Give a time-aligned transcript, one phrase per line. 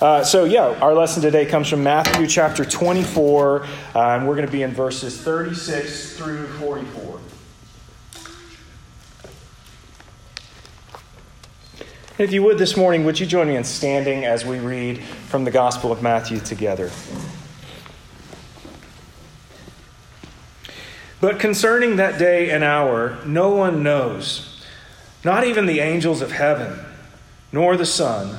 [0.00, 4.46] Uh, so, yeah, our lesson today comes from Matthew chapter 24, uh, and we're going
[4.46, 7.20] to be in verses 36 through 44.
[12.16, 15.44] If you would this morning, would you join me in standing as we read from
[15.44, 16.90] the Gospel of Matthew together?
[21.20, 24.64] But concerning that day and hour, no one knows,
[25.24, 26.78] not even the angels of heaven,
[27.52, 28.38] nor the Son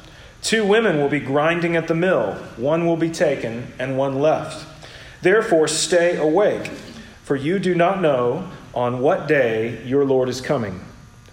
[0.41, 4.65] Two women will be grinding at the mill, one will be taken and one left.
[5.21, 6.67] Therefore, stay awake,
[7.23, 10.83] for you do not know on what day your Lord is coming.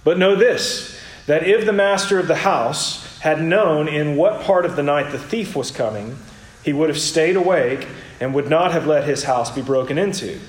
[0.04, 4.64] But know this that if the master of the house had known in what part
[4.64, 6.16] of the night the thief was coming,
[6.64, 7.86] he would have stayed awake
[8.18, 10.40] and would not have let his house be broken into.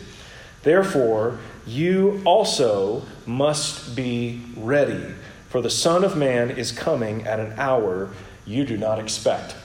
[0.63, 5.13] Therefore, you also must be ready,
[5.49, 8.09] for the Son of Man is coming at an hour
[8.50, 9.55] you do not expect.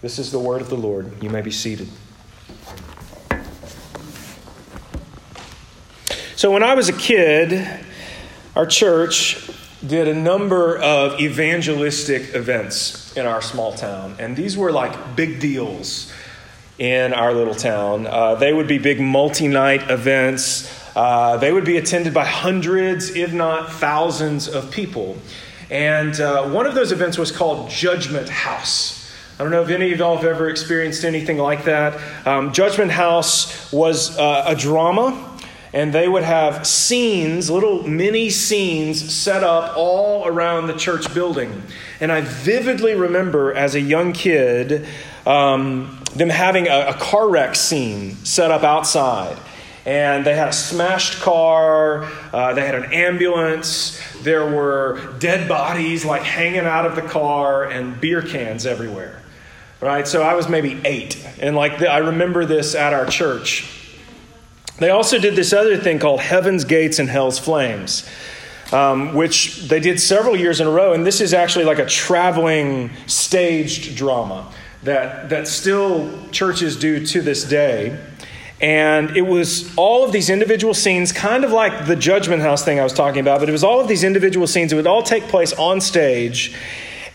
[0.00, 1.22] This is the word of the Lord.
[1.22, 1.86] You may be seated.
[6.34, 7.84] So, when I was a kid,
[8.54, 9.50] our church
[9.86, 15.38] did a number of evangelistic events in our small town, and these were like big
[15.38, 16.10] deals
[16.78, 18.06] in our little town.
[18.06, 20.72] Uh, they would be big multi night events.
[20.96, 25.18] Uh, they would be attended by hundreds, if not thousands, of people.
[25.70, 29.10] And uh, one of those events was called Judgment House.
[29.38, 32.00] I don't know if any of y'all have ever experienced anything like that.
[32.26, 35.38] Um, Judgment House was uh, a drama,
[35.72, 41.62] and they would have scenes, little mini scenes, set up all around the church building.
[42.00, 44.86] And I vividly remember as a young kid
[45.26, 49.36] um, them having a, a car wreck scene set up outside
[49.86, 56.04] and they had a smashed car, uh, they had an ambulance, there were dead bodies
[56.04, 59.22] like hanging out of the car, and beer cans everywhere.
[59.80, 60.06] Right?
[60.08, 63.72] So I was maybe eight, and like the, I remember this at our church.
[64.78, 68.06] They also did this other thing called Heaven's Gates and Hell's Flames.
[68.72, 71.86] Um, which they did several years in a row, and this is actually like a
[71.86, 74.52] traveling staged drama
[74.82, 77.96] that, that still churches do to this day.
[78.60, 82.80] And it was all of these individual scenes, kind of like the Judgment House thing
[82.80, 84.72] I was talking about, but it was all of these individual scenes.
[84.72, 86.54] It would all take place on stage.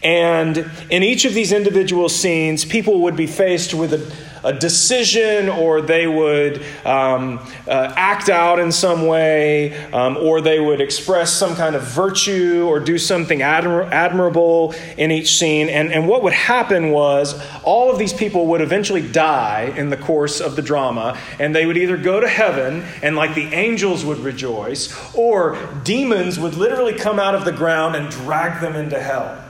[0.04, 5.50] And in each of these individual scenes, people would be faced with a a decision
[5.50, 11.34] or they would um, uh, act out in some way um, or they would express
[11.34, 15.70] some kind of virtue or do something admir- admirable in each scene.
[15.70, 19.98] And, and what would happen was all of these people would eventually die in the
[19.98, 24.04] course of the drama and they would either go to heaven and like the angels
[24.06, 29.00] would rejoice or demons would literally come out of the ground and drag them into
[29.00, 29.44] hell.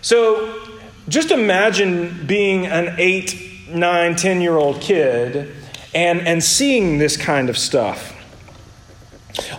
[0.00, 0.60] So
[1.08, 5.54] just imagine being an eight nine, ten year old kid
[5.94, 8.14] and, and seeing this kind of stuff.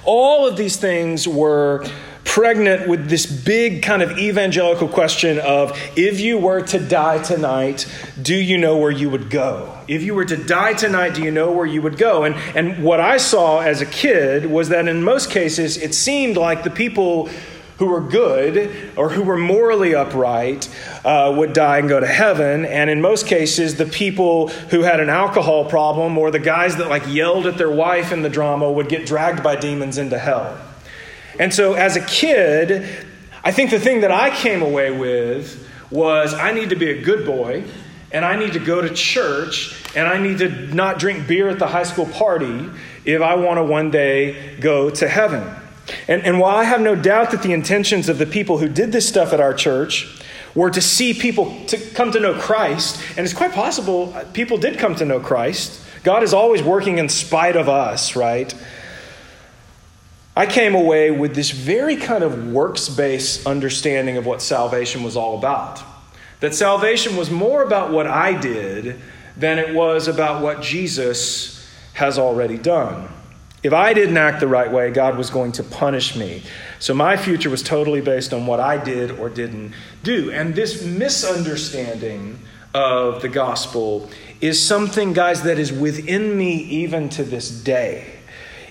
[0.05, 1.85] All of these things were
[2.33, 7.85] pregnant with this big kind of evangelical question of if you were to die tonight,
[8.21, 9.77] do you know where you would go?
[9.87, 12.23] If you were to die tonight, do you know where you would go?
[12.23, 16.37] And, and what I saw as a kid was that in most cases, it seemed
[16.37, 17.29] like the people
[17.77, 20.69] who were good or who were morally upright
[21.03, 22.65] uh, would die and go to heaven.
[22.65, 26.89] And in most cases, the people who had an alcohol problem or the guys that
[26.89, 30.57] like yelled at their wife in the drama would get dragged by demons into hell.
[31.39, 33.05] And so as a kid,
[33.43, 37.01] I think the thing that I came away with was I need to be a
[37.01, 37.63] good boy
[38.11, 41.59] and I need to go to church and I need to not drink beer at
[41.59, 42.69] the high school party
[43.05, 45.62] if I want to one day go to heaven.
[46.07, 48.91] And, and while I have no doubt that the intentions of the people who did
[48.91, 50.07] this stuff at our church
[50.55, 54.57] were to see people to come to know Christ, and it's quite possible uh, people
[54.57, 55.81] did come to know Christ.
[56.03, 58.53] God is always working in spite of us, right?
[60.35, 65.15] I came away with this very kind of works based understanding of what salvation was
[65.15, 65.81] all about.
[66.39, 68.99] That salvation was more about what I did
[69.37, 73.07] than it was about what Jesus has already done.
[73.63, 76.43] If I didn't act the right way, God was going to punish me.
[76.79, 79.73] So my future was totally based on what I did or didn't
[80.03, 80.31] do.
[80.31, 82.39] And this misunderstanding
[82.73, 84.09] of the gospel
[84.41, 88.13] is something, guys, that is within me even to this day.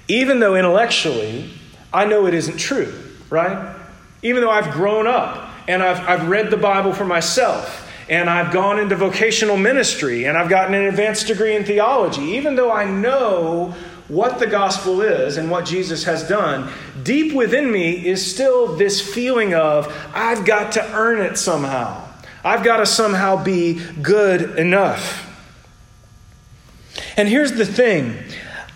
[0.09, 1.51] Even though intellectually
[1.93, 2.93] I know it isn't true,
[3.29, 3.77] right?
[4.23, 8.53] Even though I've grown up and I've, I've read the Bible for myself and I've
[8.53, 12.85] gone into vocational ministry and I've gotten an advanced degree in theology, even though I
[12.85, 13.75] know
[14.13, 16.71] what the gospel is and what Jesus has done,
[17.03, 22.07] deep within me is still this feeling of, I've got to earn it somehow.
[22.45, 25.27] I've got to somehow be good enough.
[27.17, 28.19] And here's the thing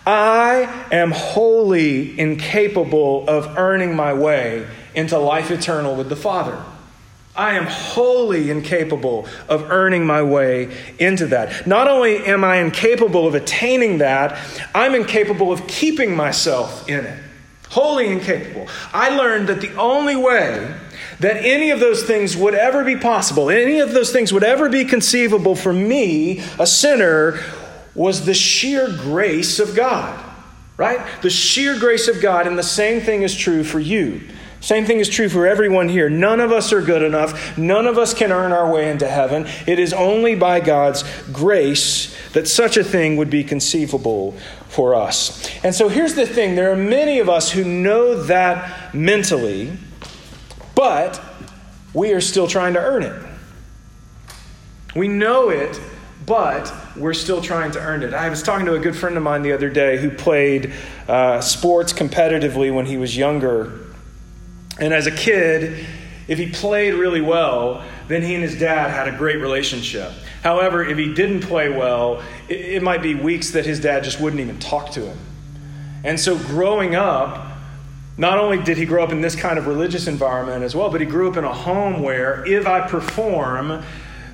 [0.07, 6.59] I am wholly incapable of earning my way into life eternal with the Father.
[7.37, 11.67] I am wholly incapable of earning my way into that.
[11.67, 14.39] Not only am I incapable of attaining that,
[14.73, 17.23] I'm incapable of keeping myself in it.
[17.69, 18.67] Wholly incapable.
[18.91, 20.73] I learned that the only way
[21.19, 24.69] that any of those things would ever be possible, any of those things would ever
[24.69, 27.39] be conceivable for me, a sinner,
[27.93, 30.23] was the sheer grace of God.
[30.77, 30.99] Right?
[31.23, 34.21] The sheer grace of God, and the same thing is true for you.
[34.59, 36.09] Same thing is true for everyone here.
[36.09, 37.57] None of us are good enough.
[37.57, 39.47] None of us can earn our way into heaven.
[39.67, 44.35] It is only by God's grace that such a thing would be conceivable
[44.67, 45.49] for us.
[45.63, 49.77] And so here's the thing there are many of us who know that mentally,
[50.75, 51.21] but
[51.93, 53.23] we are still trying to earn it.
[54.95, 55.79] We know it,
[56.25, 58.13] but we're still trying to earn it.
[58.13, 60.73] I was talking to a good friend of mine the other day who played
[61.07, 63.86] uh, sports competitively when he was younger.
[64.79, 65.85] And as a kid,
[66.27, 70.11] if he played really well, then he and his dad had a great relationship.
[70.43, 74.19] However, if he didn't play well, it, it, might be weeks that his dad just
[74.19, 75.17] wouldn't even talk to him.
[76.03, 77.57] And so, growing up,
[78.17, 81.01] not only did he grow up in this kind of religious environment as well, but
[81.01, 83.83] he grew up in a home where if I perform,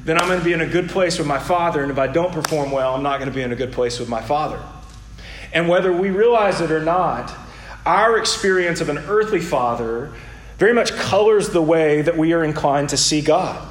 [0.04, 1.82] then I'm going to be in a good place with my father.
[1.82, 4.00] And if I don't perform well, I'm not going to be in a good place
[4.00, 4.62] with my father.
[5.54, 7.34] And whether we realize it or not,
[7.86, 10.12] our experience of an earthly father
[10.64, 13.68] very much colors the way that we are inclined to see God.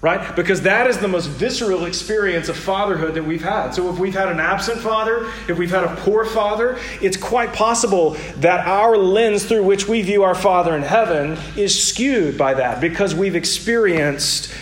[0.00, 0.36] Right?
[0.36, 3.72] Because that is the most visceral experience of fatherhood that we've had.
[3.72, 7.52] So, if we've had an absent father, if we've had a poor father, it's quite
[7.52, 12.54] possible that our lens through which we view our Father in heaven is skewed by
[12.54, 14.54] that because we've experienced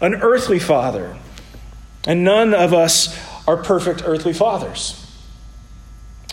[0.00, 1.14] an earthly father.
[2.06, 3.14] And none of us
[3.46, 4.98] are perfect earthly fathers.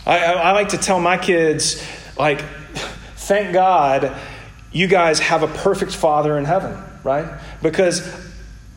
[0.06, 1.86] I, I, I like to tell my kids,
[2.16, 2.40] like,
[3.16, 4.18] thank God
[4.72, 7.40] you guys have a perfect Father in heaven, right?
[7.62, 8.02] Because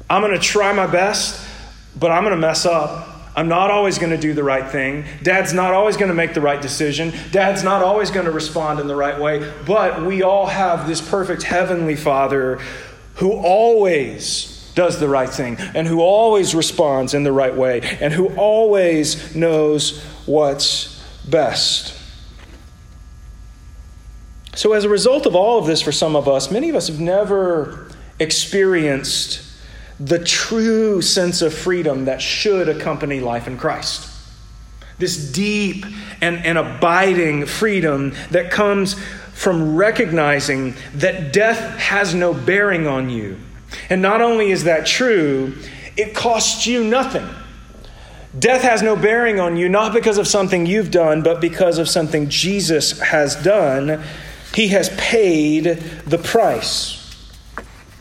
[0.10, 1.46] I'm going to try my best,
[1.98, 3.10] but I'm going to mess up.
[3.36, 5.04] I'm not always going to do the right thing.
[5.22, 7.14] Dad's not always going to make the right decision.
[7.32, 9.52] Dad's not always going to respond in the right way.
[9.66, 12.60] But we all have this perfect heavenly Father
[13.16, 18.14] who always does the right thing and who always responds in the right way and
[18.14, 21.95] who always knows what's best.
[24.56, 26.88] So, as a result of all of this, for some of us, many of us
[26.88, 29.42] have never experienced
[30.00, 34.10] the true sense of freedom that should accompany life in Christ.
[34.98, 35.86] This deep
[36.22, 38.94] and, and abiding freedom that comes
[39.34, 43.38] from recognizing that death has no bearing on you.
[43.90, 45.54] And not only is that true,
[45.98, 47.28] it costs you nothing.
[48.38, 51.90] Death has no bearing on you, not because of something you've done, but because of
[51.90, 54.02] something Jesus has done
[54.56, 55.66] he has paid
[56.06, 57.02] the price.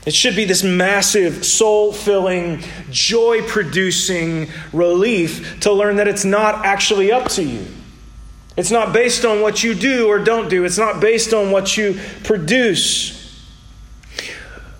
[0.07, 6.65] It should be this massive, soul filling, joy producing relief to learn that it's not
[6.65, 7.67] actually up to you.
[8.57, 11.77] It's not based on what you do or don't do, it's not based on what
[11.77, 13.21] you produce.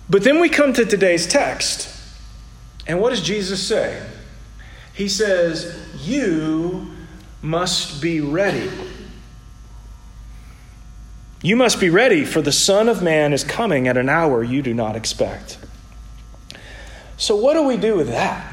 [0.09, 1.89] But then we come to today's text.
[2.87, 4.01] And what does Jesus say?
[4.93, 6.89] He says, You
[7.41, 8.71] must be ready.
[11.45, 14.63] You must be ready, for the Son of Man is coming at an hour you
[14.63, 15.59] do not expect.
[17.17, 18.51] So, what do we do with that?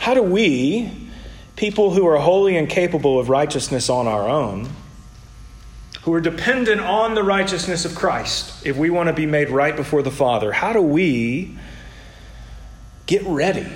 [0.00, 1.10] How do we,
[1.56, 4.70] people who are wholly incapable of righteousness on our own,
[6.04, 9.76] who are dependent on the righteousness of Christ, if we want to be made right
[9.76, 11.54] before the Father, how do we
[13.04, 13.70] get ready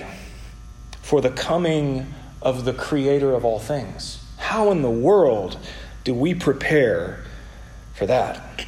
[1.03, 2.11] for the coming
[2.41, 4.25] of the Creator of all things?
[4.39, 5.59] How in the world
[6.03, 7.23] do we prepare
[7.93, 8.65] for that?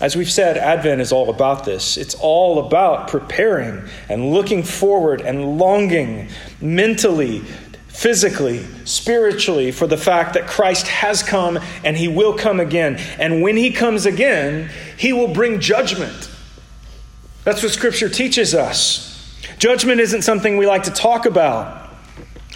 [0.00, 1.96] As we've said, Advent is all about this.
[1.96, 6.28] It's all about preparing and looking forward and longing
[6.60, 7.40] mentally,
[7.88, 12.96] physically, spiritually, for the fact that Christ has come and he will come again.
[13.18, 16.28] And when he comes again, he will bring judgment.
[17.44, 19.12] That's what Scripture teaches us.
[19.58, 21.83] Judgment isn't something we like to talk about.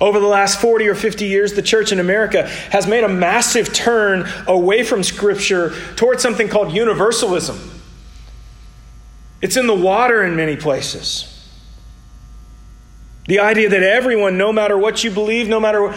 [0.01, 3.73] Over the last 40 or 50 years, the church in America has made a massive
[3.73, 7.59] turn away from Scripture towards something called universalism.
[9.41, 11.35] It's in the water in many places.
[13.27, 15.93] The idea that everyone, no matter what you believe, no matter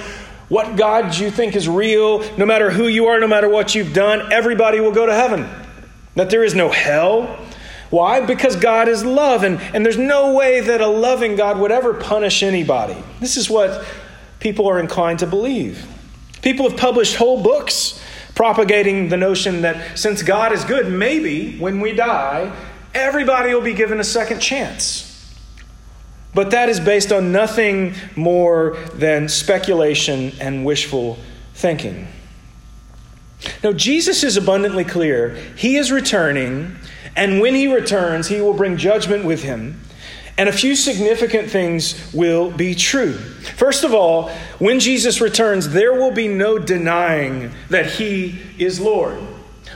[0.50, 3.93] what God you think is real, no matter who you are, no matter what you've
[3.93, 5.48] done, everybody will go to heaven.
[6.15, 7.39] That there is no hell.
[7.91, 8.25] Why?
[8.25, 11.93] Because God is love, and, and there's no way that a loving God would ever
[11.93, 12.98] punish anybody.
[13.19, 13.86] This is what
[14.39, 15.86] people are inclined to believe.
[16.41, 18.01] People have published whole books
[18.33, 22.51] propagating the notion that since God is good, maybe when we die,
[22.93, 25.07] everybody will be given a second chance.
[26.33, 31.17] But that is based on nothing more than speculation and wishful
[31.53, 32.07] thinking.
[33.63, 35.36] Now, Jesus is abundantly clear.
[35.57, 36.77] He is returning,
[37.15, 39.80] and when he returns, he will bring judgment with him.
[40.38, 43.13] And a few significant things will be true.
[43.13, 49.20] First of all, when Jesus returns, there will be no denying that he is Lord.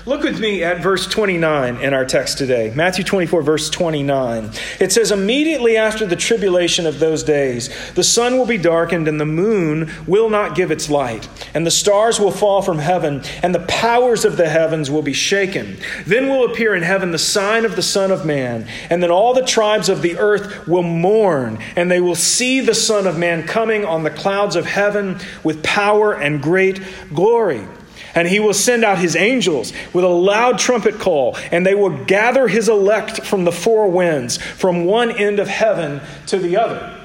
[0.08, 2.72] Look with me at verse 29 in our text today.
[2.76, 4.52] Matthew 24, verse 29.
[4.80, 9.20] It says, Immediately after the tribulation of those days, the sun will be darkened, and
[9.20, 13.56] the moon will not give its light, and the stars will fall from heaven, and
[13.56, 15.76] the powers of the heavens will be shaken.
[16.06, 19.34] Then will appear in heaven the sign of the Son of Man, and then all
[19.34, 23.48] the tribes of the earth will mourn, and they will see the Son of Man
[23.48, 26.80] coming on the clouds of heaven with power and great
[27.12, 27.66] glory.
[28.16, 32.06] And he will send out his angels with a loud trumpet call, and they will
[32.06, 36.98] gather his elect from the four winds, from one end of heaven to the other.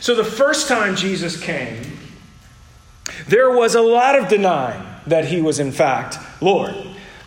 [0.00, 1.82] So the first time Jesus came,
[3.28, 6.74] there was a lot of denying that he was, in fact, Lord.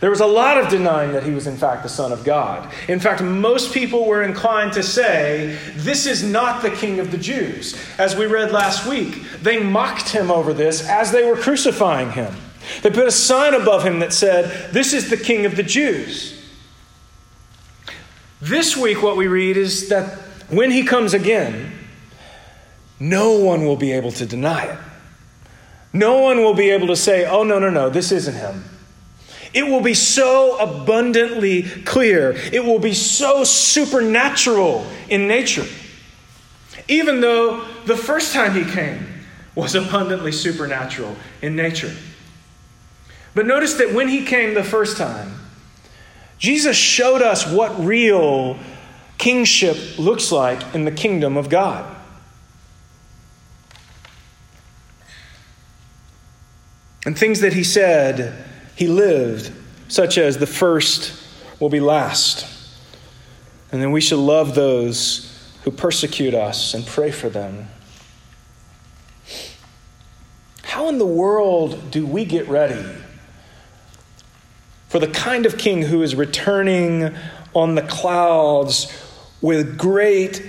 [0.00, 2.72] There was a lot of denying that he was, in fact, the Son of God.
[2.86, 7.18] In fact, most people were inclined to say, This is not the King of the
[7.18, 7.76] Jews.
[7.98, 12.32] As we read last week, they mocked him over this as they were crucifying him.
[12.82, 16.34] They put a sign above him that said, This is the King of the Jews.
[18.40, 21.72] This week, what we read is that when he comes again,
[23.00, 24.78] no one will be able to deny it.
[25.92, 28.64] No one will be able to say, Oh, no, no, no, this isn't him.
[29.54, 32.32] It will be so abundantly clear.
[32.52, 35.66] It will be so supernatural in nature.
[36.86, 39.06] Even though the first time he came
[39.54, 41.94] was abundantly supernatural in nature.
[43.38, 45.32] But notice that when he came the first time,
[46.40, 48.58] Jesus showed us what real
[49.16, 51.86] kingship looks like in the kingdom of God.
[57.06, 59.52] And things that he said, he lived,
[59.86, 61.24] such as the first
[61.60, 62.44] will be last.
[63.70, 67.68] And then we should love those who persecute us and pray for them.
[70.64, 72.84] How in the world do we get ready
[74.88, 77.14] for the kind of king who is returning
[77.54, 78.92] on the clouds
[79.40, 80.42] with great,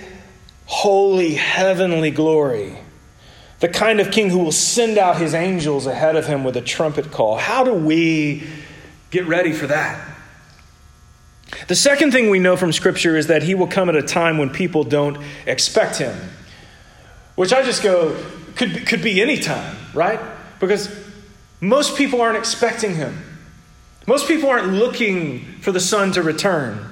[0.66, 2.76] holy, heavenly glory.
[3.60, 6.62] The kind of king who will send out his angels ahead of him with a
[6.62, 7.36] trumpet call.
[7.36, 8.42] How do we
[9.10, 10.06] get ready for that?
[11.68, 14.38] The second thing we know from Scripture is that he will come at a time
[14.38, 16.16] when people don't expect him,
[17.34, 18.16] which I just go,
[18.56, 20.20] could, could be any time, right?
[20.58, 20.94] Because
[21.60, 23.29] most people aren't expecting him.
[24.10, 26.84] Most people aren't looking for the Son to return.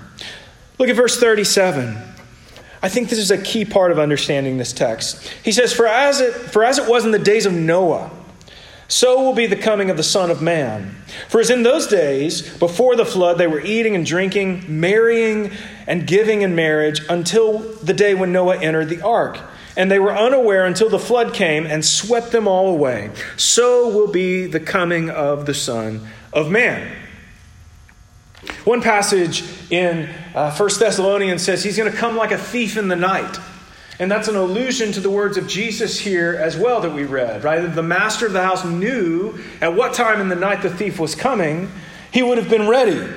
[0.78, 1.98] Look at verse 37.
[2.80, 5.26] I think this is a key part of understanding this text.
[5.44, 8.12] He says, For as it, for as it was in the days of Noah,
[8.86, 10.94] so will be the coming of the Son of Man.
[11.28, 15.50] For as in those days, before the flood, they were eating and drinking, marrying
[15.88, 19.40] and giving in marriage until the day when Noah entered the ark.
[19.76, 23.10] And they were unaware until the flood came and swept them all away.
[23.36, 27.06] So will be the coming of the Son of man.
[28.64, 32.88] One passage in uh, 1 Thessalonians says he's going to come like a thief in
[32.88, 33.36] the night.
[33.98, 37.42] And that's an allusion to the words of Jesus here as well that we read,
[37.42, 37.60] right?
[37.66, 41.16] The master of the house knew at what time in the night the thief was
[41.16, 41.70] coming,
[42.12, 43.12] he would have been ready.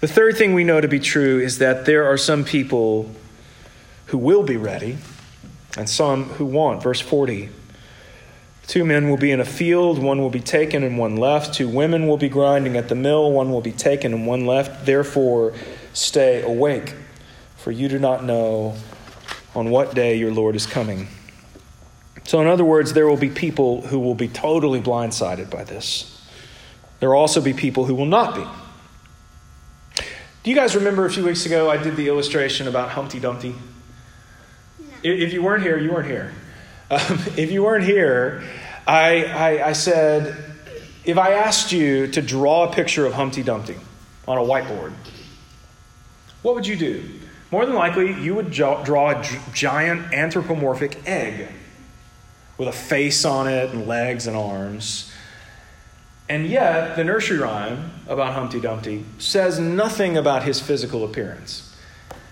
[0.00, 3.10] The third thing we know to be true is that there are some people
[4.06, 4.98] who will be ready
[5.78, 6.82] and some who won't.
[6.82, 7.48] Verse 40.
[8.66, 11.54] Two men will be in a field, one will be taken and one left.
[11.54, 14.86] Two women will be grinding at the mill, one will be taken and one left.
[14.86, 15.52] Therefore,
[15.92, 16.94] stay awake,
[17.56, 18.74] for you do not know
[19.54, 21.08] on what day your Lord is coming.
[22.24, 26.10] So, in other words, there will be people who will be totally blindsided by this.
[27.00, 28.44] There will also be people who will not be.
[30.42, 33.54] Do you guys remember a few weeks ago I did the illustration about Humpty Dumpty?
[34.78, 34.86] No.
[35.02, 36.32] If you weren't here, you weren't here.
[36.90, 37.00] Um,
[37.36, 38.44] if you weren't here,
[38.86, 40.52] I, I, I said,
[41.04, 43.76] if I asked you to draw a picture of Humpty Dumpty
[44.26, 44.92] on a whiteboard,
[46.42, 47.02] what would you do?
[47.50, 49.22] More than likely, you would draw a
[49.52, 51.48] giant anthropomorphic egg
[52.58, 55.12] with a face on it and legs and arms.
[56.28, 61.74] And yet, the nursery rhyme about Humpty Dumpty says nothing about his physical appearance.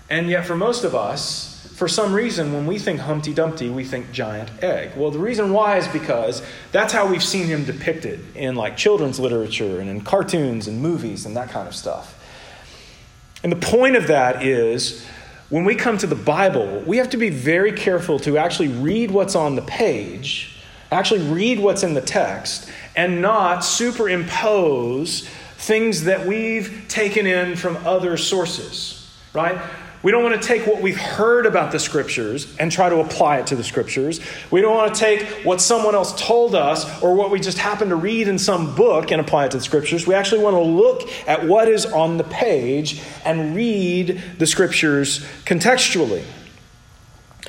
[0.09, 3.83] And yet, for most of us, for some reason, when we think Humpty Dumpty, we
[3.83, 4.95] think giant egg.
[4.95, 9.19] Well, the reason why is because that's how we've seen him depicted in like children's
[9.19, 12.19] literature and in cartoons and movies and that kind of stuff.
[13.41, 15.03] And the point of that is
[15.49, 19.09] when we come to the Bible, we have to be very careful to actually read
[19.09, 20.55] what's on the page,
[20.91, 25.27] actually read what's in the text, and not superimpose
[25.57, 29.57] things that we've taken in from other sources, right?
[30.03, 33.39] We don't want to take what we've heard about the scriptures and try to apply
[33.39, 34.19] it to the scriptures.
[34.51, 37.89] We don't want to take what someone else told us or what we just happened
[37.91, 40.05] to read in some book and apply it to the scriptures.
[40.05, 45.25] We actually want to look at what is on the page and read the scriptures
[45.45, 46.25] contextually.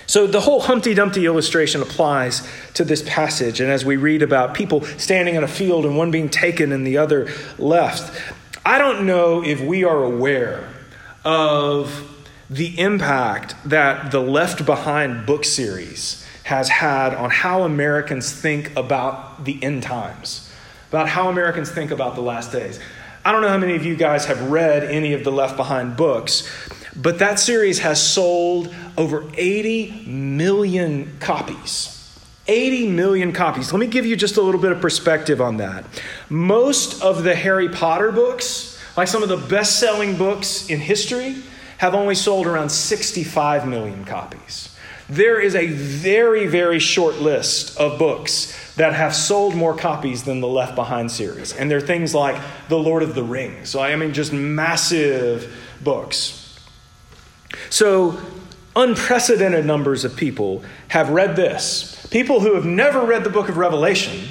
[0.06, 3.60] So the whole Humpty Dumpty illustration applies to this passage.
[3.60, 6.86] And as we read about people standing in a field and one being taken and
[6.86, 8.16] the other left,
[8.64, 10.68] I don't know if we are aware
[11.24, 12.13] of
[12.50, 19.44] the impact that the Left Behind book series has had on how Americans think about
[19.44, 20.52] the end times,
[20.90, 22.78] about how Americans think about the last days.
[23.24, 25.96] I don't know how many of you guys have read any of the Left Behind
[25.96, 26.46] books,
[26.94, 31.90] but that series has sold over 80 million copies.
[32.46, 33.72] 80 million copies.
[33.72, 35.86] Let me give you just a little bit of perspective on that.
[36.28, 41.36] Most of the Harry Potter books, like some of the best selling books in history,
[41.84, 44.74] have only sold around 65 million copies.
[45.10, 50.40] There is a very, very short list of books that have sold more copies than
[50.40, 51.52] the Left Behind series.
[51.52, 53.68] And they're things like The Lord of the Rings.
[53.68, 56.58] So, I mean, just massive books.
[57.68, 58.18] So,
[58.74, 62.06] unprecedented numbers of people have read this.
[62.10, 64.26] People who have never read the book of Revelation,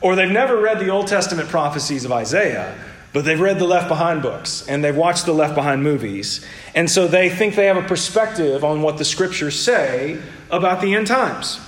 [0.00, 2.78] or they've never read the Old Testament prophecies of Isaiah,
[3.12, 6.44] but they've read the Left Behind books and they've watched the Left Behind movies.
[6.74, 10.20] And so they think they have a perspective on what the scriptures say
[10.50, 11.60] about the end times.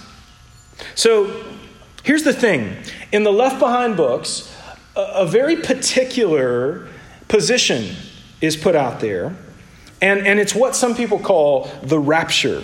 [0.94, 1.44] So
[2.02, 2.76] here's the thing
[3.12, 4.54] in the Left Behind books,
[4.96, 6.88] a, very particular
[7.28, 7.96] position
[8.40, 9.36] is put out there,
[10.00, 12.62] and, and it's what some people call the rapture.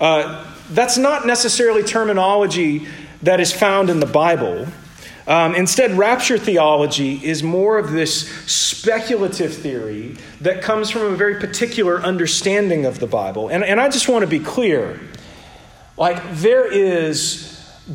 [0.00, 2.86] Uh, that's not necessarily terminology
[3.22, 4.66] that is found in the Bible.
[5.26, 11.36] Um, instead, rapture theology is more of this speculative theory that comes from a very
[11.36, 13.48] particular understanding of the Bible.
[13.48, 14.98] And, and I just want to be clear
[15.96, 17.48] like, there is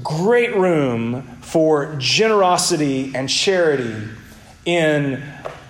[0.04, 4.08] great room for generosity and charity
[4.66, 5.24] in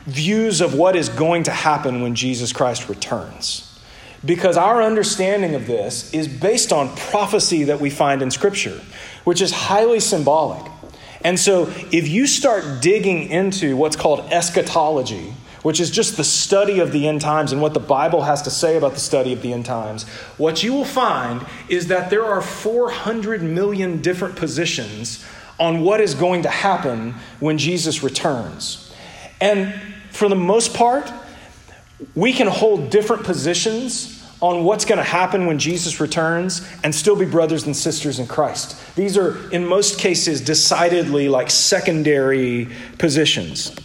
[0.06, 3.64] views of what is going to happen when Jesus Christ returns.
[4.26, 8.82] Because our understanding of this is based on prophecy that we find in Scripture,
[9.24, 10.72] which is highly symbolic.
[11.24, 16.80] And so, if you start digging into what's called eschatology, which is just the study
[16.80, 19.42] of the end times and what the Bible has to say about the study of
[19.42, 25.26] the end times, what you will find is that there are 400 million different positions
[25.60, 28.94] on what is going to happen when Jesus returns.
[29.42, 29.74] And
[30.12, 31.12] for the most part,
[32.16, 37.16] we can hold different positions on what's going to happen when Jesus returns and still
[37.16, 38.78] be brothers and sisters in Christ.
[38.96, 42.70] These are, in most cases, decidedly like secondary
[43.00, 43.76] positions.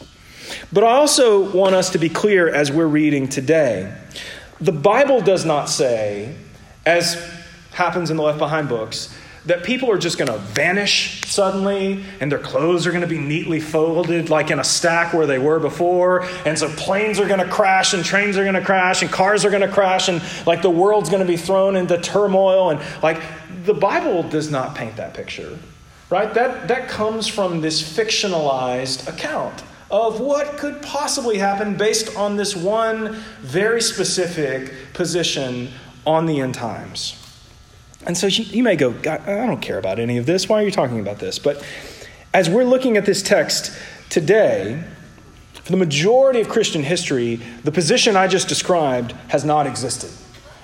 [0.73, 3.97] But I also want us to be clear as we're reading today.
[4.61, 6.35] The Bible does not say,
[6.85, 7.15] as
[7.73, 9.15] happens in the Left Behind books,
[9.46, 13.18] that people are just going to vanish suddenly and their clothes are going to be
[13.18, 17.40] neatly folded like in a stack where they were before and so planes are going
[17.40, 20.22] to crash and trains are going to crash and cars are going to crash and
[20.46, 23.20] like the world's going to be thrown into turmoil and like
[23.64, 25.59] the bible does not paint that picture
[26.12, 26.35] right?
[26.35, 32.55] That that comes from this fictionalized account of what could possibly happen based on this
[32.55, 35.70] one very specific position
[36.07, 37.22] on the end times
[38.07, 40.49] and so you may go, I don't care about any of this.
[40.49, 41.38] Why are you talking about this?
[41.38, 41.65] But
[42.35, 43.77] as we're looking at this text
[44.09, 44.83] today,
[45.62, 50.11] for the majority of Christian history, the position I just described has not existed.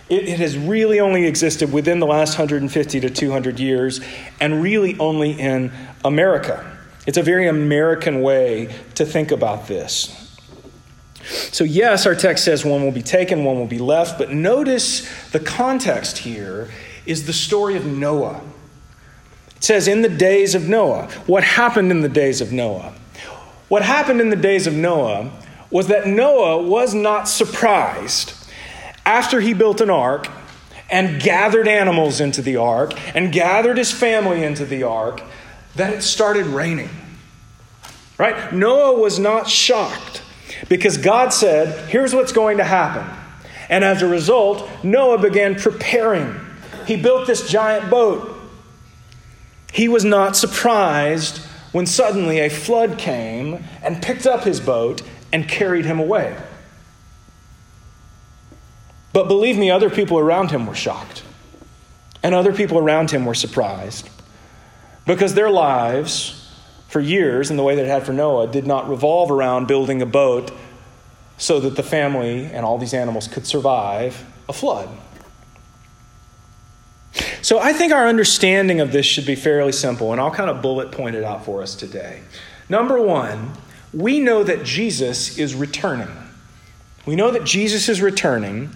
[0.08, 4.00] It, it, has really only existed within the last 150 to 200 years,
[4.40, 5.70] and really only in
[6.04, 6.76] America.
[7.06, 10.24] It's a very American way to think about this.
[11.52, 15.06] So, yes, our text says one will be taken, one will be left, but notice
[15.30, 16.70] the context here
[17.08, 18.40] is the story of Noah.
[19.56, 21.08] It says, in the days of Noah.
[21.26, 22.94] What happened in the days of Noah?
[23.68, 25.30] What happened in the days of Noah
[25.70, 28.34] was that Noah was not surprised
[29.04, 30.28] after he built an ark
[30.90, 35.22] and gathered animals into the ark and gathered his family into the ark
[35.76, 36.90] that it started raining.
[38.16, 38.52] Right?
[38.52, 40.22] Noah was not shocked
[40.68, 43.06] because God said, here's what's going to happen.
[43.68, 46.34] And as a result, Noah began preparing.
[46.88, 48.34] He built this giant boat.
[49.70, 51.36] He was not surprised
[51.70, 56.34] when suddenly a flood came and picked up his boat and carried him away.
[59.12, 61.24] But believe me, other people around him were shocked.
[62.22, 64.08] And other people around him were surprised.
[65.04, 66.50] Because their lives,
[66.88, 70.00] for years, in the way that it had for Noah, did not revolve around building
[70.00, 70.50] a boat
[71.36, 74.88] so that the family and all these animals could survive a flood.
[77.42, 80.60] So I think our understanding of this should be fairly simple, and I'll kind of
[80.60, 82.22] bullet point it out for us today.
[82.68, 83.52] Number one,
[83.92, 86.08] we know that Jesus is returning.
[87.06, 88.70] We know that Jesus is returning,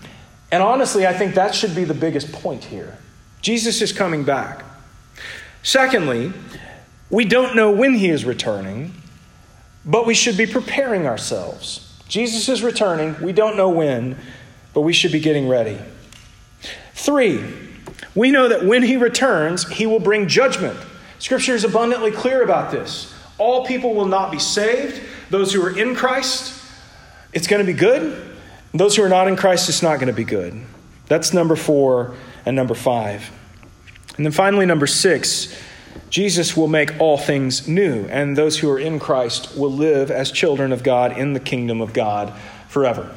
[0.50, 2.96] and honestly, I think that should be the biggest point here.
[3.42, 4.64] Jesus is coming back.
[5.62, 6.32] Secondly,
[7.10, 8.94] we don't know when he is returning,
[9.84, 12.00] but we should be preparing ourselves.
[12.08, 13.20] Jesus is returning.
[13.20, 14.16] We don't know when,
[14.72, 15.78] but we should be getting ready.
[16.94, 17.42] Three,
[18.14, 20.78] we know that when he returns, he will bring judgment.
[21.18, 23.12] Scripture is abundantly clear about this.
[23.38, 25.00] All people will not be saved.
[25.30, 26.60] Those who are in Christ,
[27.32, 28.36] it's going to be good.
[28.74, 30.60] Those who are not in Christ, it's not going to be good.
[31.06, 33.30] That's number four and number five.
[34.16, 35.54] And then finally, number six,
[36.10, 40.30] Jesus will make all things new, and those who are in Christ will live as
[40.30, 42.32] children of God in the kingdom of God
[42.68, 43.14] forever.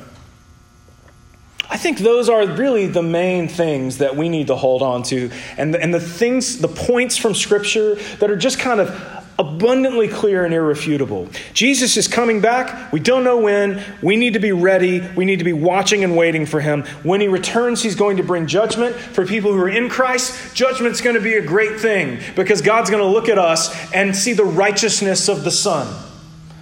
[1.69, 5.31] I think those are really the main things that we need to hold on to.
[5.57, 10.07] And the, and the things, the points from Scripture that are just kind of abundantly
[10.07, 11.27] clear and irrefutable.
[11.53, 12.91] Jesus is coming back.
[12.93, 13.83] We don't know when.
[14.01, 15.01] We need to be ready.
[15.15, 16.83] We need to be watching and waiting for him.
[17.03, 20.55] When he returns, he's going to bring judgment for people who are in Christ.
[20.55, 24.15] Judgment's going to be a great thing because God's going to look at us and
[24.15, 25.93] see the righteousness of the Son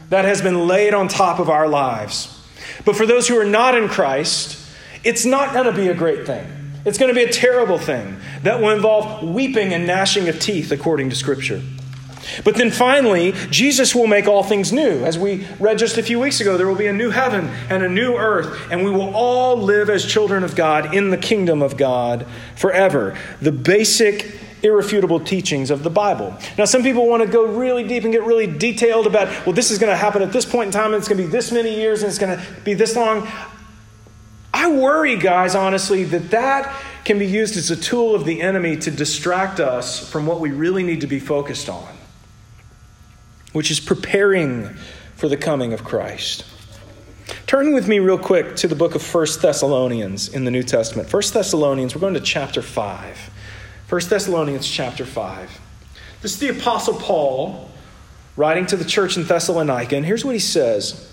[0.09, 2.29] that has been laid on top of our lives.
[2.85, 4.62] But for those who are not in Christ,
[5.03, 6.45] it's not going to be a great thing.
[6.85, 10.71] It's going to be a terrible thing that will involve weeping and gnashing of teeth,
[10.71, 11.61] according to Scripture.
[12.43, 15.03] But then finally, Jesus will make all things new.
[15.03, 17.83] As we read just a few weeks ago, there will be a new heaven and
[17.83, 21.61] a new earth, and we will all live as children of God in the kingdom
[21.61, 23.17] of God forever.
[23.41, 26.33] The basic irrefutable teachings of the Bible.
[26.57, 29.71] Now, some people want to go really deep and get really detailed about, well, this
[29.71, 31.51] is going to happen at this point in time, and it's going to be this
[31.51, 33.27] many years, and it's going to be this long.
[34.63, 36.73] I worry, guys, honestly, that that
[37.03, 40.51] can be used as a tool of the enemy to distract us from what we
[40.51, 41.93] really need to be focused on,
[43.51, 44.69] which is preparing
[45.17, 46.45] for the coming of Christ.
[47.45, 51.09] Turn with me real quick to the book of First Thessalonians in the New Testament.
[51.09, 53.31] First Thessalonians, we're going to chapter 5.
[53.87, 55.59] First Thessalonians chapter 5.
[56.21, 57.69] This is the Apostle Paul
[58.37, 61.12] writing to the church in Thessalonica, and here's what he says.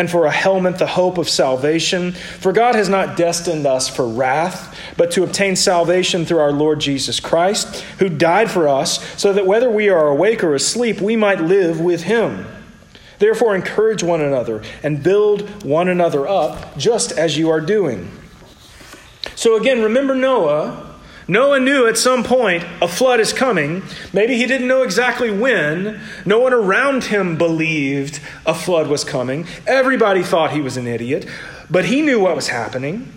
[0.00, 2.12] and for a helmet the hope of salvation.
[2.12, 6.80] For God has not destined us for wrath, but to obtain salvation through our Lord
[6.80, 11.16] Jesus Christ, who died for us, so that whether we are awake or asleep, we
[11.16, 12.46] might live with him.
[13.18, 18.10] Therefore, encourage one another and build one another up, just as you are doing.
[19.34, 20.89] So, again, remember Noah.
[21.30, 23.84] Noah knew at some point a flood is coming.
[24.12, 26.00] Maybe he didn't know exactly when.
[26.26, 29.46] No one around him believed a flood was coming.
[29.64, 31.28] Everybody thought he was an idiot,
[31.70, 33.12] but he knew what was happening.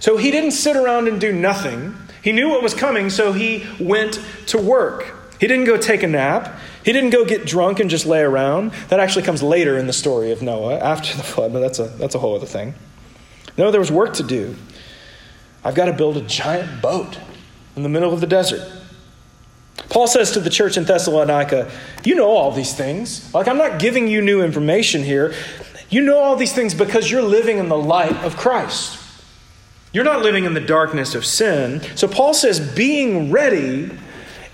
[0.00, 1.96] So he didn't sit around and do nothing.
[2.22, 5.14] He knew what was coming, so he went to work.
[5.40, 6.58] He didn't go take a nap.
[6.84, 8.72] He didn't go get drunk and just lay around.
[8.88, 11.84] That actually comes later in the story of Noah after the flood, but that's a,
[11.84, 12.74] that's a whole other thing.
[13.56, 14.56] No, there was work to do.
[15.64, 17.18] I've got to build a giant boat
[17.76, 18.66] in the middle of the desert.
[19.88, 21.70] Paul says to the church in Thessalonica,
[22.04, 23.32] You know all these things.
[23.32, 25.34] Like, I'm not giving you new information here.
[25.88, 28.98] You know all these things because you're living in the light of Christ.
[29.92, 31.80] You're not living in the darkness of sin.
[31.94, 33.90] So, Paul says, being ready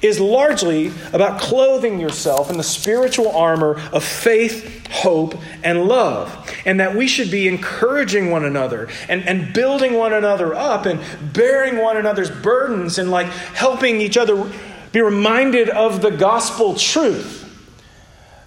[0.02, 6.50] is largely about clothing yourself in the spiritual armor of faith, hope, and love.
[6.66, 11.00] And that we should be encouraging one another and, and building one another up and
[11.32, 14.50] bearing one another's burdens and like helping each other
[14.90, 17.38] be reminded of the gospel truth.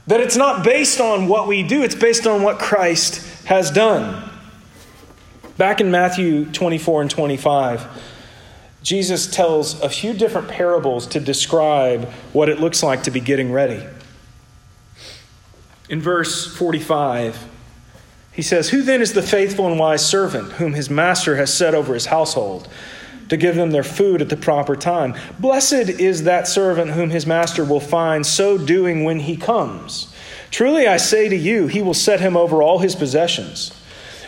[0.08, 4.30] That it's not based on what we do, it's based on what Christ has done.
[5.58, 7.88] Back in Matthew 24 and 25,
[8.86, 13.52] Jesus tells a few different parables to describe what it looks like to be getting
[13.52, 13.84] ready.
[15.90, 17.50] In verse 45,
[18.32, 21.74] he says, Who then is the faithful and wise servant whom his master has set
[21.74, 22.70] over his household
[23.30, 25.16] to give them their food at the proper time?
[25.40, 30.14] Blessed is that servant whom his master will find so doing when he comes.
[30.52, 33.72] Truly I say to you, he will set him over all his possessions.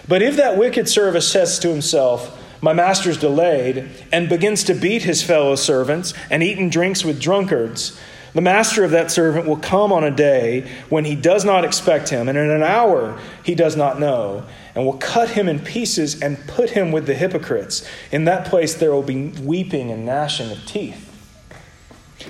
[0.08, 5.04] But if that wicked servant says to himself, my master's delayed, and begins to beat
[5.04, 8.00] his fellow servants and eat and drinks with drunkards.
[8.34, 12.10] The master of that servant will come on a day when he does not expect
[12.10, 14.44] him, and in an hour he does not know,
[14.76, 17.88] and will cut him in pieces and put him with the hypocrites.
[18.12, 21.04] In that place there will be weeping and gnashing of teeth.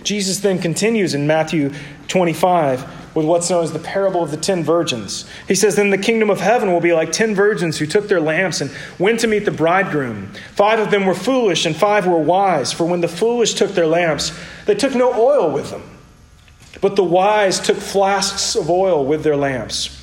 [0.03, 1.73] Jesus then continues in Matthew
[2.07, 5.25] 25 with what's known as the parable of the ten virgins.
[5.47, 8.21] He says, Then the kingdom of heaven will be like ten virgins who took their
[8.21, 10.31] lamps and went to meet the bridegroom.
[10.53, 12.71] Five of them were foolish, and five were wise.
[12.71, 15.81] For when the foolish took their lamps, they took no oil with them.
[16.79, 19.99] But the wise took flasks of oil with their lamps.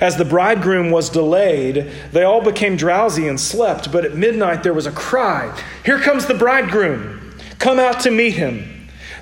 [0.00, 3.92] As the bridegroom was delayed, they all became drowsy and slept.
[3.92, 7.36] But at midnight there was a cry Here comes the bridegroom!
[7.60, 8.75] Come out to meet him.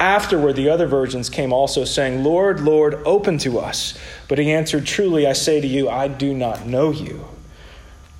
[0.00, 3.98] Afterward, the other virgins came also, saying, Lord, Lord, open to us.
[4.28, 7.26] But he answered, Truly, I say to you, I do not know you.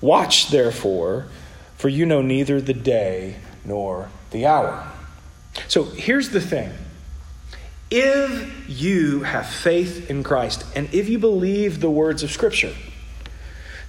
[0.01, 1.27] Watch, therefore,
[1.77, 4.91] for you know neither the day nor the hour.
[5.69, 6.73] So here's the thing
[7.91, 12.75] if you have faith in Christ, and if you believe the words of Scripture,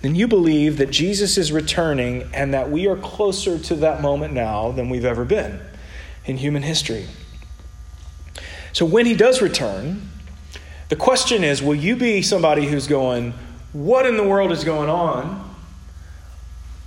[0.01, 4.33] then you believe that Jesus is returning and that we are closer to that moment
[4.33, 5.59] now than we've ever been
[6.25, 7.07] in human history.
[8.73, 10.09] So when he does return,
[10.89, 13.33] the question is will you be somebody who's going,
[13.73, 15.45] What in the world is going on?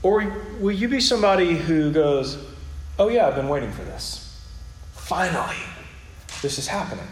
[0.03, 0.25] Or
[0.59, 2.45] will you be somebody who goes,
[2.99, 4.41] Oh, yeah, I've been waiting for this.
[4.93, 5.57] Finally,
[6.43, 7.07] this is happening.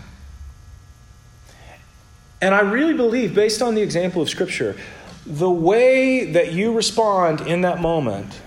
[2.43, 4.77] And I really believe, based on the example of Scripture,
[5.27, 8.41] the way that you respond in that moment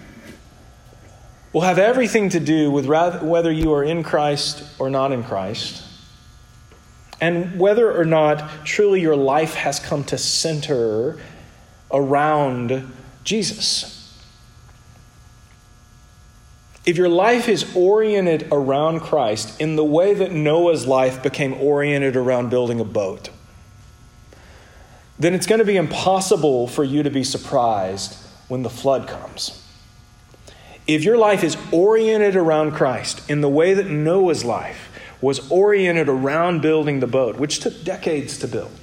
[1.54, 5.83] will have everything to do with whether you are in Christ or not in Christ
[7.24, 11.18] and whether or not truly your life has come to center
[11.90, 12.92] around
[13.24, 14.22] Jesus.
[16.86, 22.18] If your life is oriented around Christ in the way that Noah's life became oriented
[22.18, 23.30] around building a boat,
[25.18, 28.18] then it's going to be impossible for you to be surprised
[28.50, 29.64] when the flood comes.
[30.88, 34.90] If your life is oriented around Christ in the way that Noah's life
[35.24, 38.78] was oriented around building the boat, which took decades to build.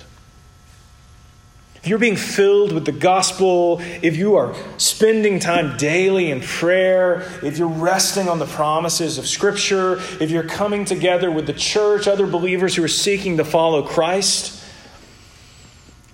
[1.76, 7.30] If you're being filled with the gospel, if you are spending time daily in prayer,
[7.42, 12.08] if you're resting on the promises of Scripture, if you're coming together with the church,
[12.08, 14.64] other believers who are seeking to follow Christ,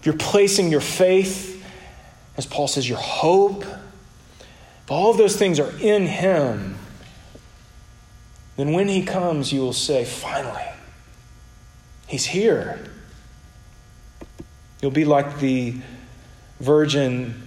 [0.01, 1.65] if you're placing your faith,
[2.37, 6.79] as Paul says, your hope, if all of those things are in Him,
[8.57, 10.67] then when he comes, you will say, Finally,
[12.07, 12.81] he's here.
[14.81, 15.75] You'll be like the
[16.61, 17.47] virgin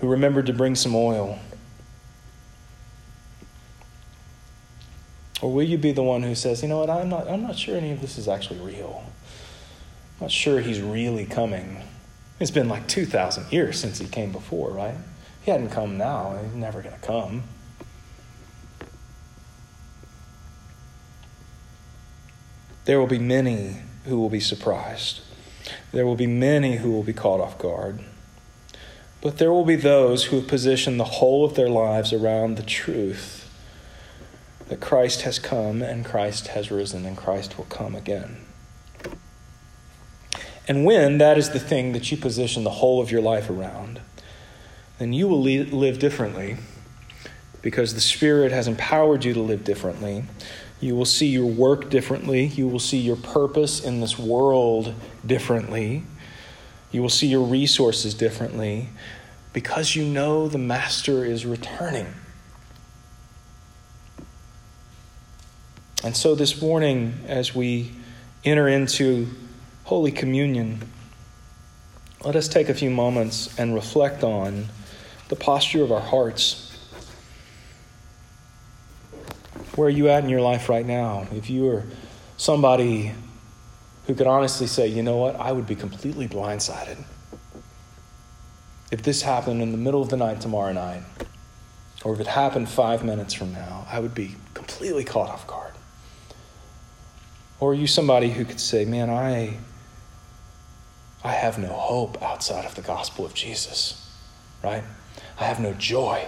[0.00, 1.38] who remembered to bring some oil.
[5.42, 7.58] Or will you be the one who says, you know what, I'm not, I'm not
[7.58, 9.04] sure any of this is actually real.
[10.18, 11.82] I'm not sure he's really coming.
[12.38, 14.94] It's been like 2,000 years since he came before, right?
[15.42, 17.44] He hadn't come now, he's never going to come.
[22.84, 25.20] There will be many who will be surprised.
[25.92, 28.00] There will be many who will be caught off guard.
[29.20, 32.62] But there will be those who have positioned the whole of their lives around the
[32.62, 33.46] truth
[34.68, 38.38] that Christ has come and Christ has risen and Christ will come again.
[40.66, 44.00] And when that is the thing that you position the whole of your life around,
[44.98, 46.56] then you will live differently
[47.60, 50.24] because the Spirit has empowered you to live differently.
[50.80, 52.46] You will see your work differently.
[52.46, 54.94] You will see your purpose in this world
[55.26, 56.04] differently.
[56.90, 58.88] You will see your resources differently
[59.52, 62.06] because you know the Master is returning.
[66.02, 67.92] And so this morning, as we
[68.42, 69.28] enter into
[69.84, 70.80] Holy Communion,
[72.24, 74.68] let us take a few moments and reflect on
[75.28, 76.69] the posture of our hearts.
[79.76, 81.26] Where are you at in your life right now?
[81.32, 81.84] If you are
[82.36, 83.12] somebody
[84.06, 87.04] who could honestly say, you know what, I would be completely blindsided
[88.90, 91.02] if this happened in the middle of the night tomorrow night,
[92.04, 95.72] or if it happened five minutes from now, I would be completely caught off guard.
[97.60, 99.58] Or are you somebody who could say, man, I,
[101.22, 104.10] I have no hope outside of the gospel of Jesus,
[104.64, 104.82] right?
[105.38, 106.26] I have no joy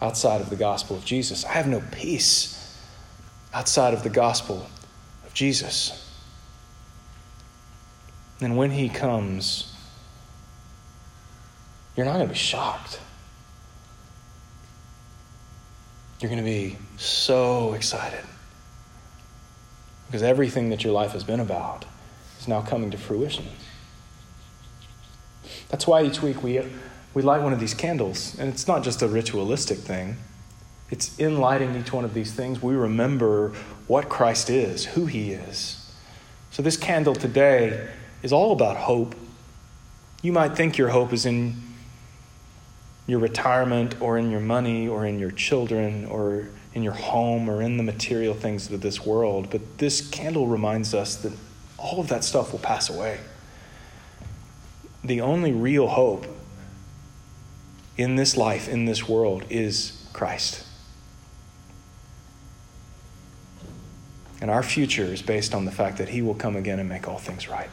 [0.00, 1.44] outside of the gospel of Jesus.
[1.44, 2.58] I have no peace
[3.54, 4.66] outside of the gospel
[5.26, 5.98] of Jesus.
[8.40, 9.74] And when he comes,
[11.96, 13.00] you're not going to be shocked.
[16.20, 18.24] You're going to be so excited
[20.06, 21.84] because everything that your life has been about
[22.38, 23.46] is now coming to fruition.
[25.68, 26.60] That's why each week we,
[27.14, 30.16] we light one of these candles, and it's not just a ritualistic thing.
[30.92, 33.54] It's in lighting each one of these things, we remember
[33.86, 35.90] what Christ is, who he is.
[36.50, 37.88] So, this candle today
[38.22, 39.14] is all about hope.
[40.20, 41.54] You might think your hope is in
[43.06, 47.62] your retirement or in your money or in your children or in your home or
[47.62, 49.48] in the material things of this world.
[49.50, 51.32] But this candle reminds us that
[51.78, 53.18] all of that stuff will pass away.
[55.02, 56.26] The only real hope
[57.96, 60.66] in this life, in this world, is Christ.
[64.42, 67.06] And our future is based on the fact that He will come again and make
[67.06, 67.70] all things right.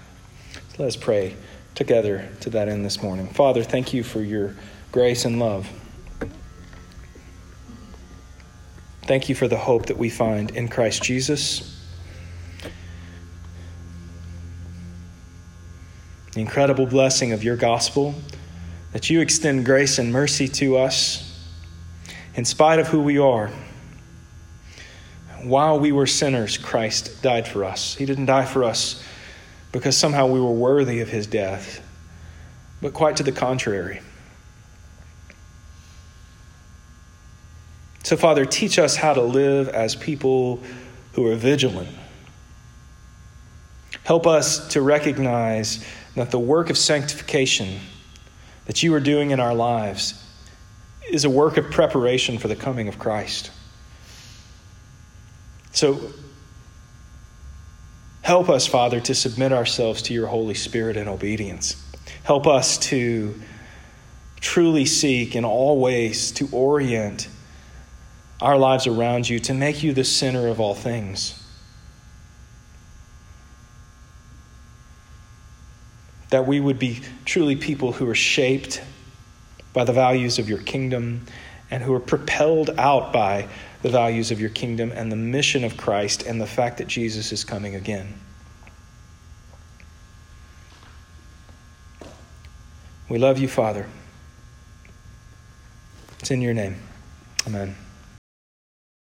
[0.54, 1.36] So let us pray
[1.74, 3.28] together to that end this morning.
[3.28, 4.56] Father, thank you for your
[4.92, 5.68] grace and love.
[9.02, 11.84] Thank you for the hope that we find in Christ Jesus.
[16.34, 18.14] The incredible blessing of your gospel,
[18.94, 21.50] that you extend grace and mercy to us
[22.36, 23.50] in spite of who we are.
[25.44, 27.96] While we were sinners, Christ died for us.
[27.96, 29.04] He didn't die for us
[29.72, 31.82] because somehow we were worthy of his death,
[32.82, 34.02] but quite to the contrary.
[38.04, 40.62] So, Father, teach us how to live as people
[41.14, 41.90] who are vigilant.
[44.04, 47.80] Help us to recognize that the work of sanctification
[48.66, 50.26] that you are doing in our lives
[51.12, 53.52] is a work of preparation for the coming of Christ.
[55.72, 56.12] So,
[58.22, 61.82] help us, Father, to submit ourselves to your Holy Spirit in obedience.
[62.24, 63.40] Help us to
[64.40, 67.28] truly seek in all ways to orient
[68.42, 71.36] our lives around you to make you the center of all things.
[76.30, 78.82] That we would be truly people who are shaped
[79.74, 81.26] by the values of your kingdom
[81.72, 83.48] and who are propelled out by
[83.82, 87.32] the values of your kingdom and the mission of Christ and the fact that Jesus
[87.32, 88.14] is coming again.
[93.08, 93.88] We love you, Father.
[96.20, 96.76] It's in your name.
[97.48, 97.76] Amen.